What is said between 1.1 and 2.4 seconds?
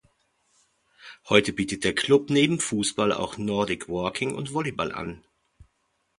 Heute bietet der Club